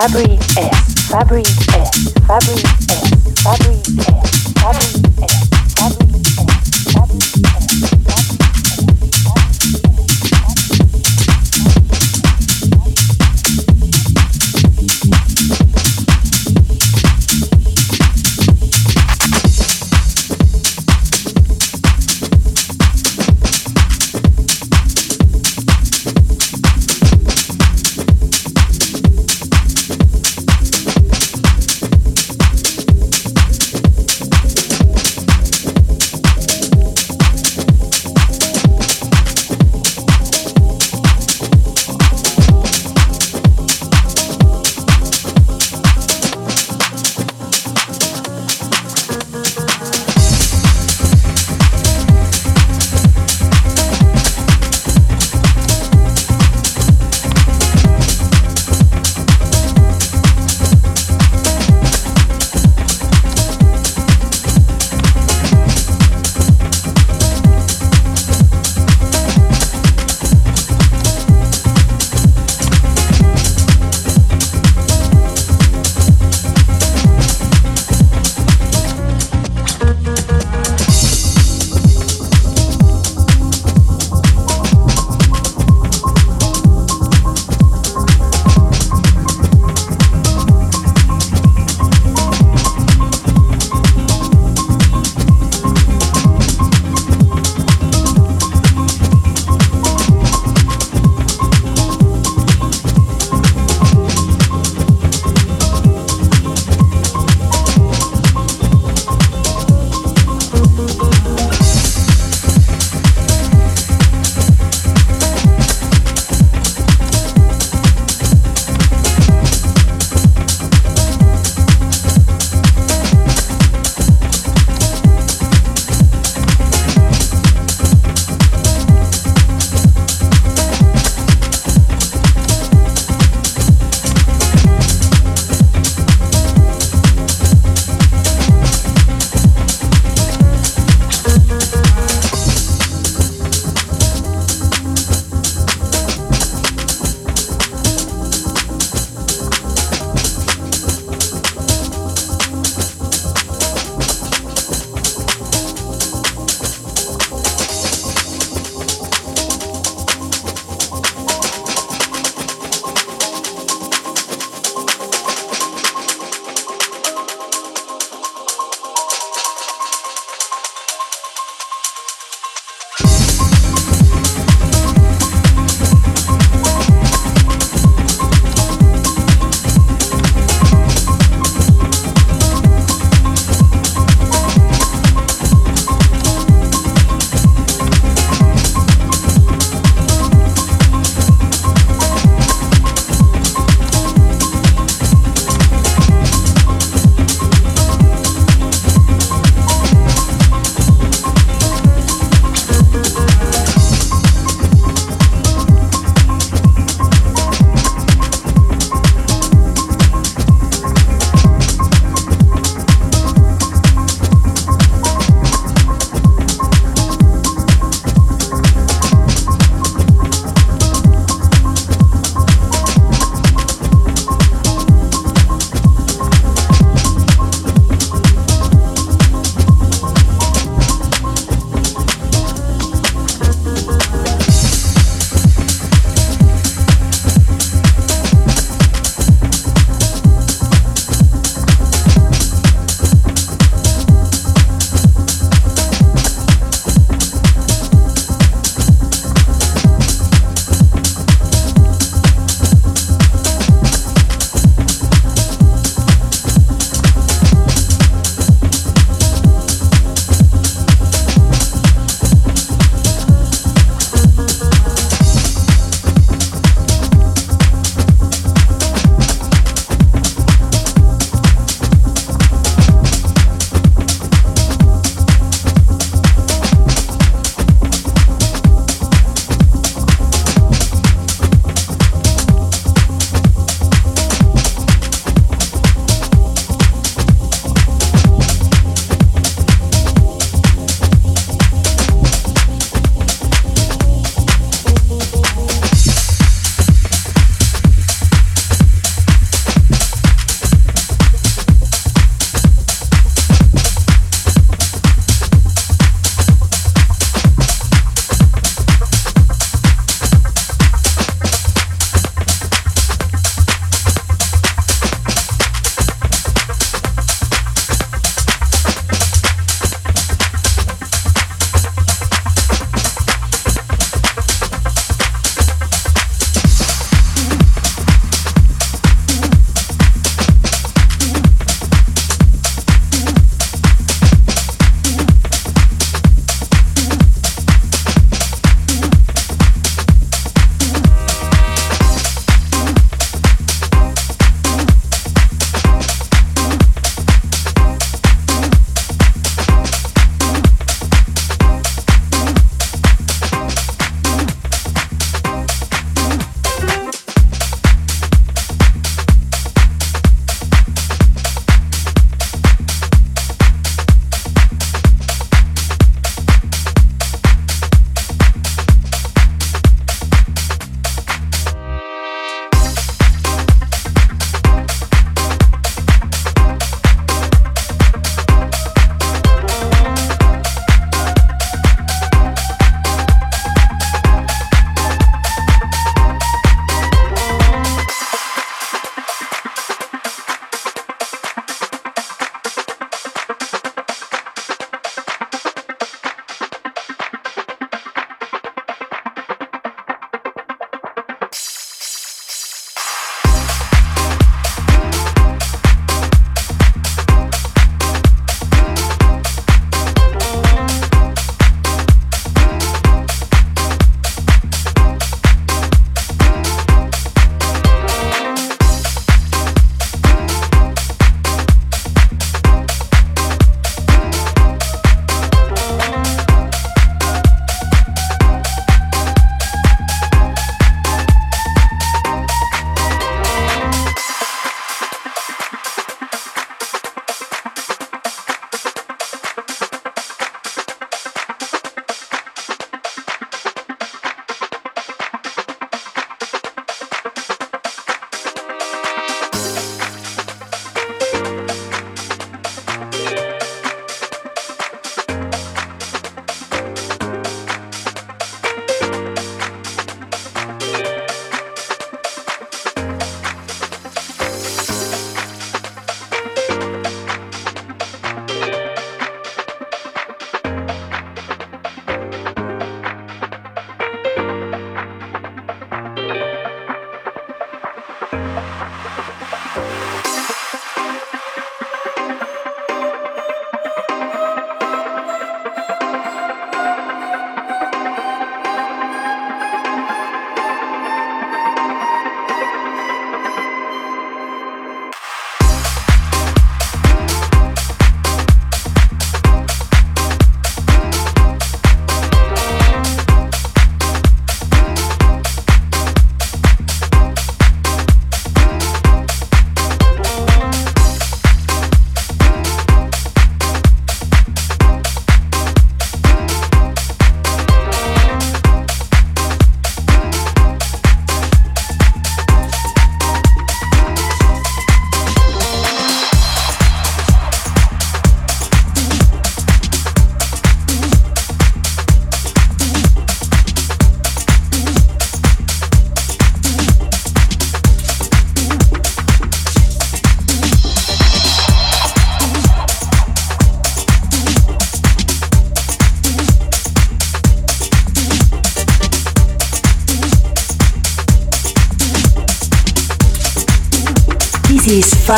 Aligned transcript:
S, 0.00 0.27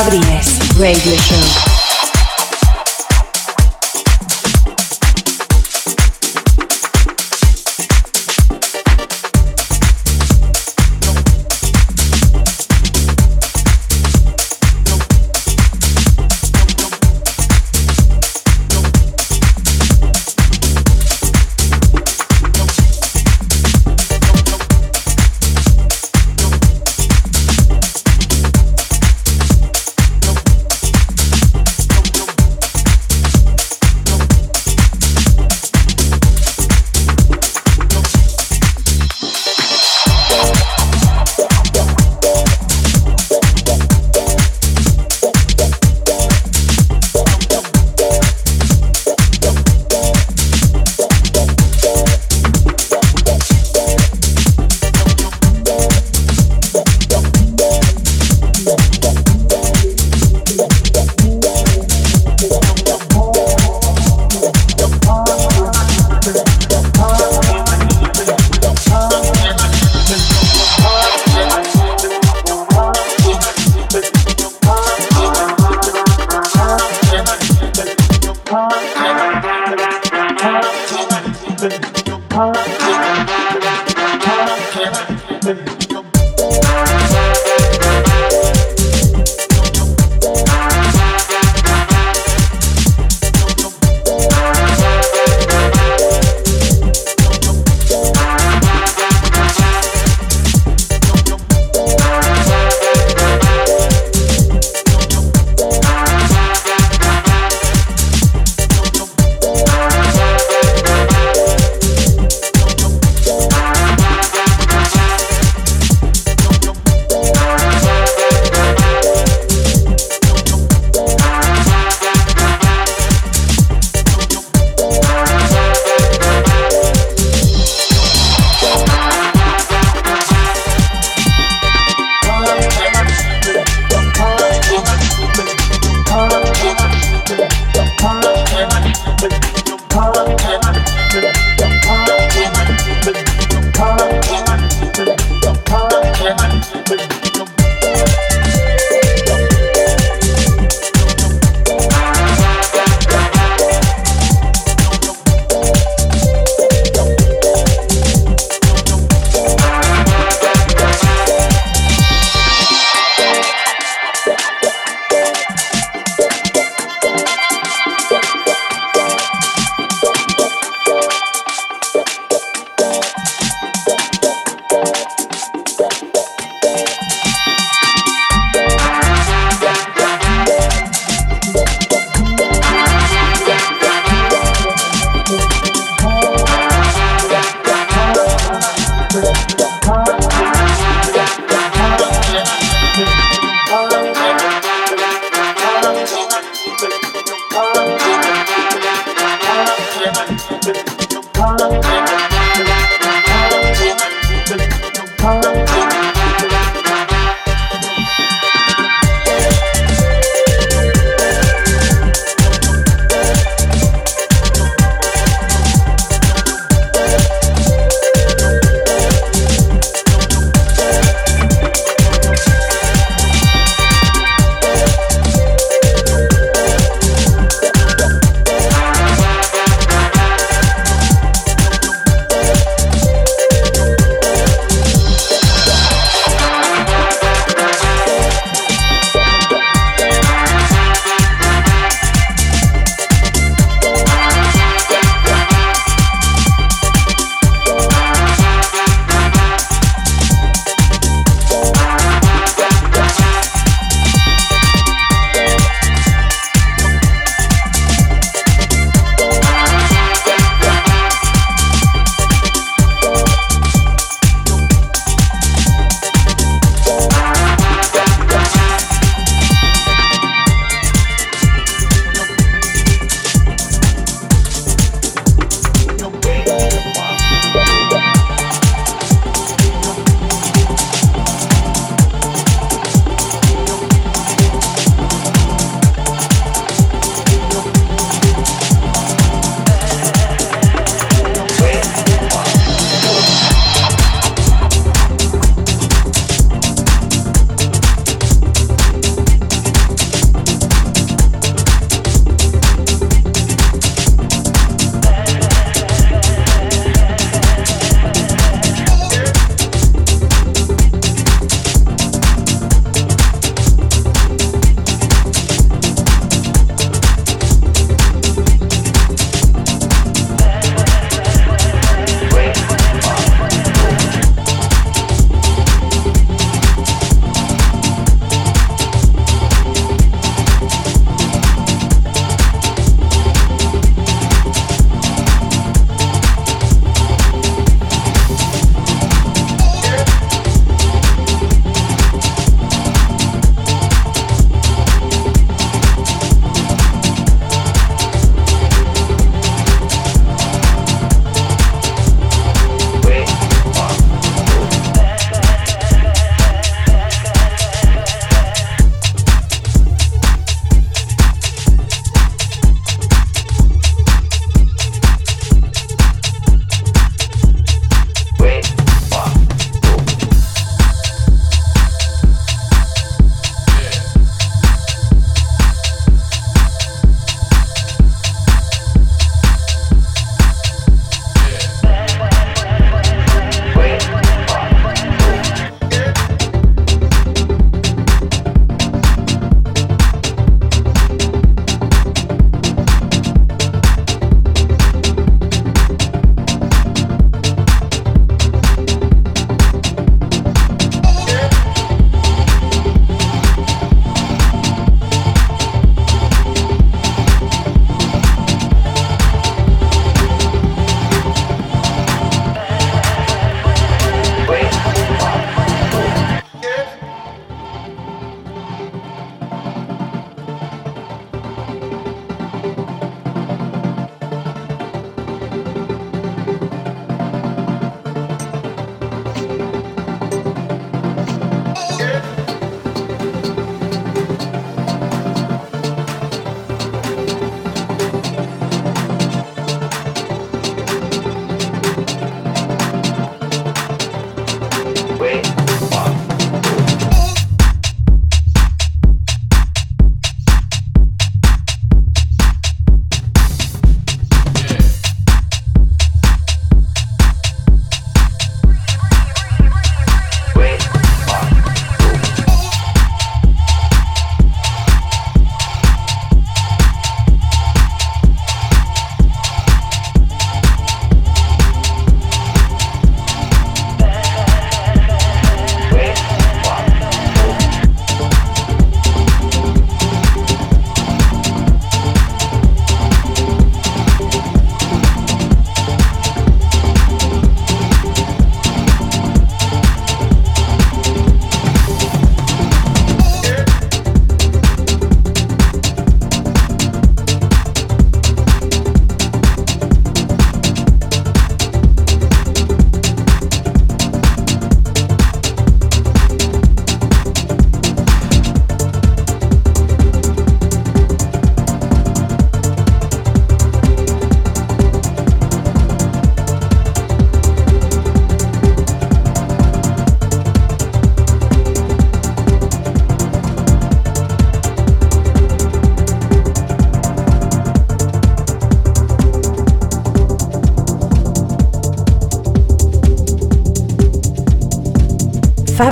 Fabri 0.01 0.19
Radio 0.79 1.15
Show. 1.15 1.40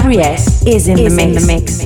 Fabri 0.08 0.66
is 0.66 0.88
in, 0.88 0.98
is 0.98 1.16
the, 1.16 1.16
mix. 1.16 1.22
in 1.22 1.34
the 1.34 1.46
mix. 1.46 1.77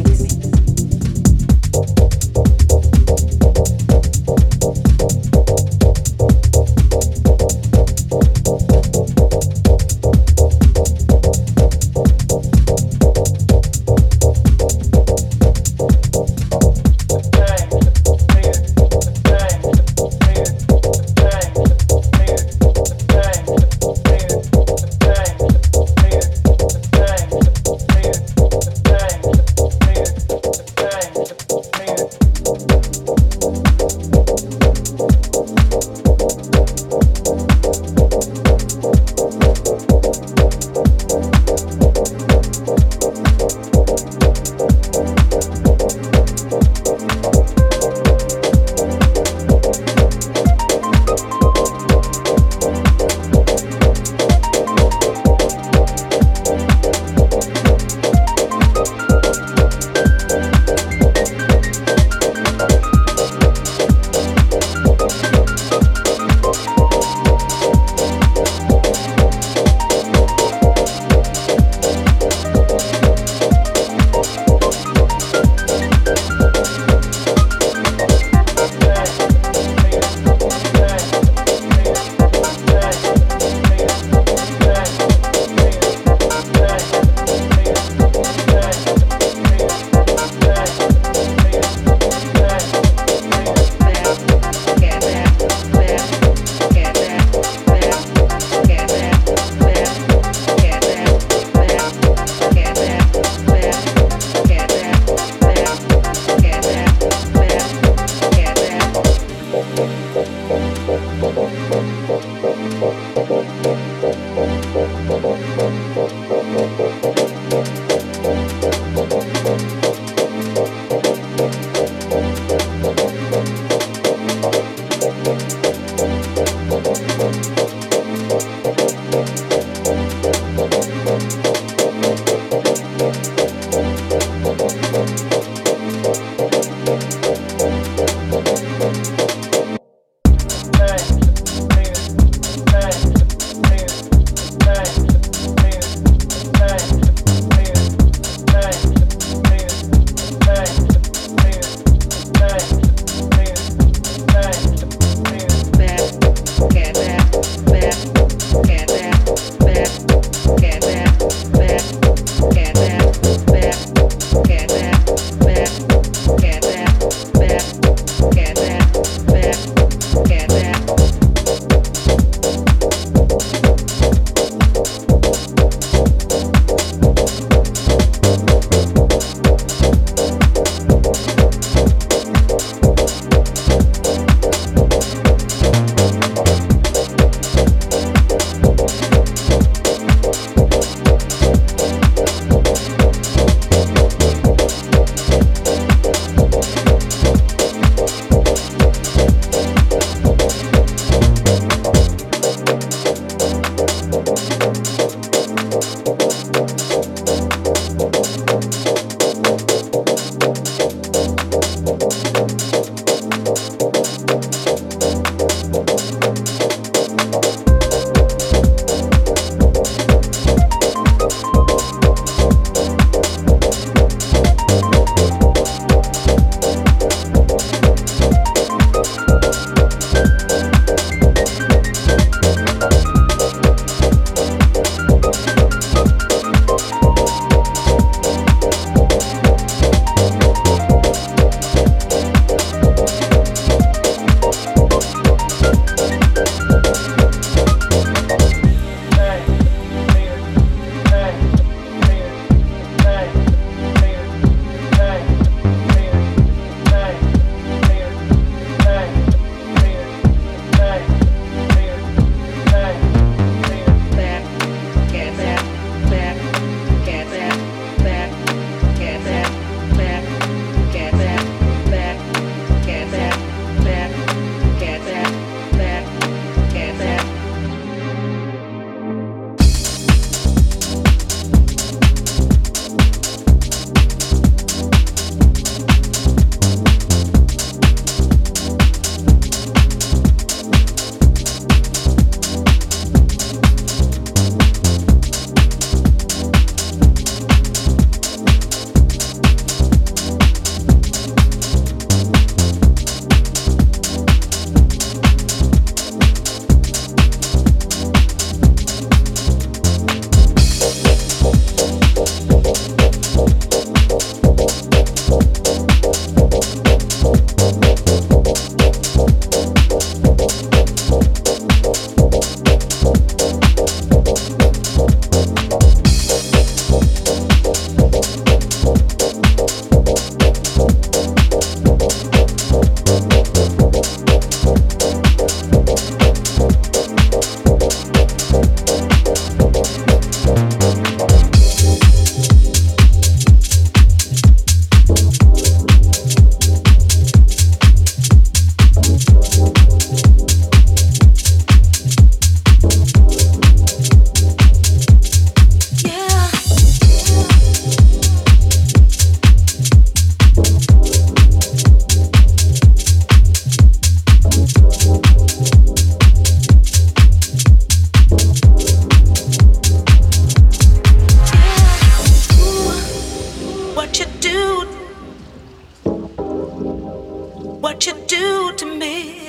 What 377.82 378.06
you 378.06 378.14
do 378.28 378.72
to 378.76 378.86
me? 378.86 379.40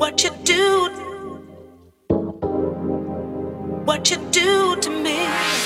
What 0.00 0.22
you 0.22 0.30
do? 0.44 0.90
What 3.86 4.10
you 4.10 4.18
do 4.30 4.76
to 4.76 4.90
me? 4.90 5.61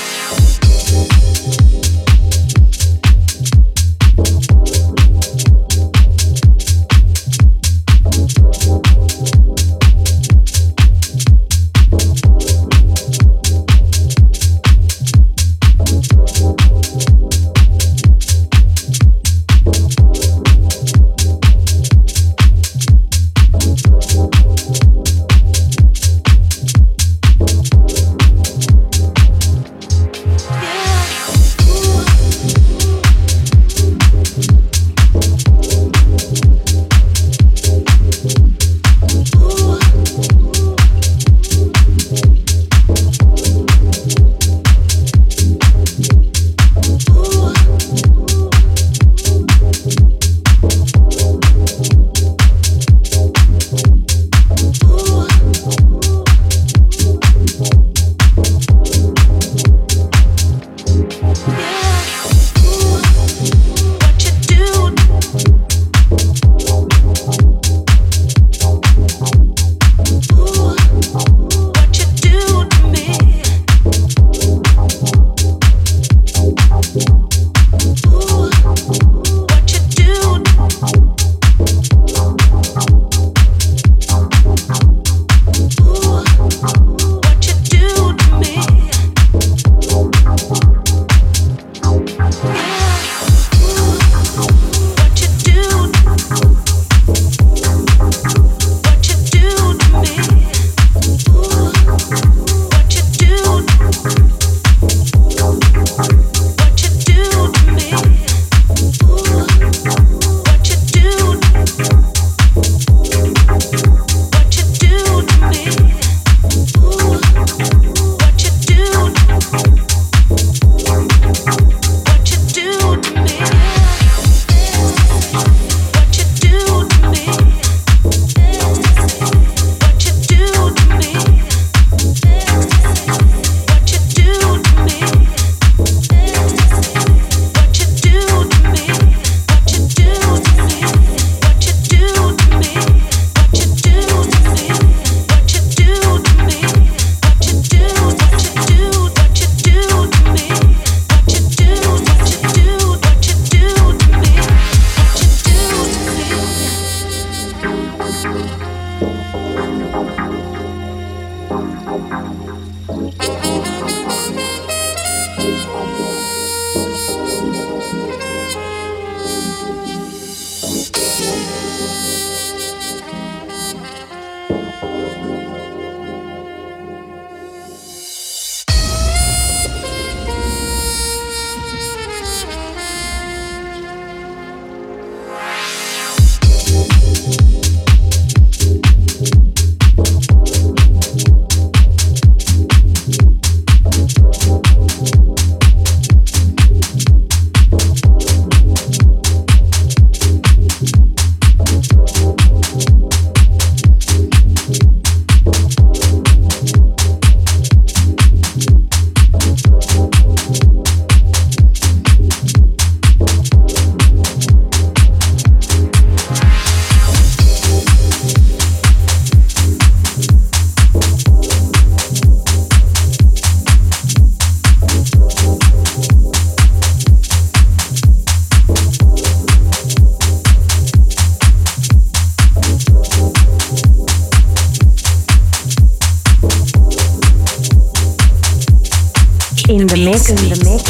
mix. 240.65 240.83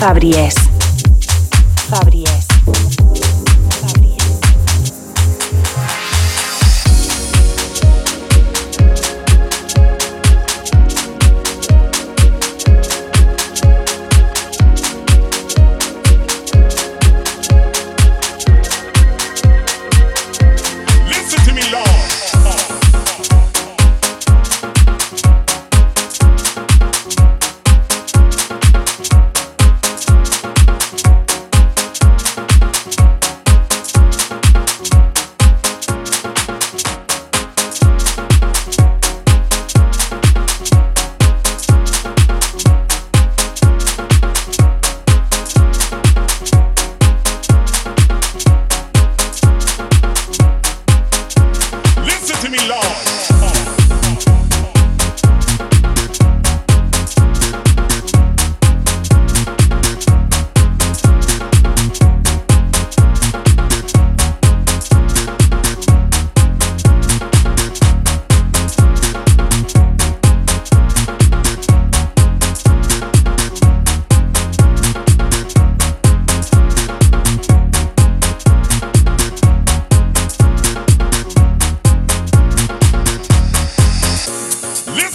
Fabriés. 0.00 0.75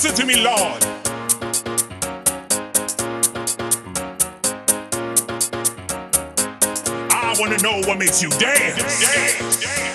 Listen 0.04 0.16
to 0.20 0.26
me, 0.26 0.44
Lord. 0.44 0.84
I 7.12 7.36
want 7.38 7.56
to 7.56 7.62
know 7.64 7.82
what 7.88 8.00
makes 8.00 8.20
you 8.20 8.32
dance. 8.32 8.78
dance, 8.78 9.62
dance. 9.62 9.91